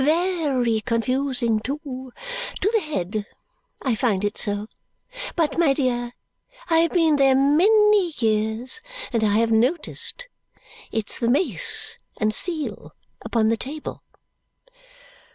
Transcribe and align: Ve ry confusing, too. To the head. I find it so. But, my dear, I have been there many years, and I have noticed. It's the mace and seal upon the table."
Ve 0.03 0.47
ry 0.47 0.81
confusing, 0.83 1.59
too. 1.59 2.11
To 2.61 2.71
the 2.73 2.79
head. 2.81 3.23
I 3.83 3.93
find 3.93 4.23
it 4.23 4.35
so. 4.35 4.65
But, 5.35 5.59
my 5.59 5.73
dear, 5.73 6.13
I 6.71 6.79
have 6.79 6.91
been 6.93 7.17
there 7.17 7.35
many 7.35 8.11
years, 8.17 8.81
and 9.13 9.23
I 9.23 9.37
have 9.37 9.51
noticed. 9.51 10.27
It's 10.91 11.19
the 11.19 11.29
mace 11.29 11.99
and 12.17 12.33
seal 12.33 12.95
upon 13.21 13.49
the 13.49 13.57
table." 13.57 14.01